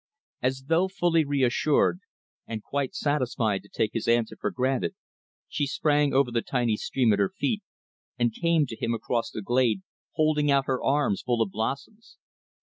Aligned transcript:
As 0.41 0.63
though 0.65 0.87
fully 0.87 1.23
reassured, 1.23 1.99
and 2.47 2.63
quite 2.63 2.95
satisfied 2.95 3.61
to 3.61 3.69
take 3.69 3.91
his 3.93 4.07
answer 4.07 4.35
for 4.35 4.49
granted, 4.49 4.95
she 5.47 5.67
sprang 5.67 6.11
over 6.11 6.31
the 6.31 6.41
tiny 6.41 6.75
stream 6.75 7.13
at 7.13 7.19
her 7.19 7.29
feet, 7.37 7.61
and 8.17 8.33
came 8.33 8.65
to 8.65 8.75
him 8.75 8.95
across 8.95 9.29
the 9.29 9.43
glade, 9.43 9.83
holding 10.15 10.49
out 10.49 10.65
her 10.65 10.81
arms 10.83 11.21
full 11.21 11.39
of 11.39 11.51
blossoms. 11.51 12.17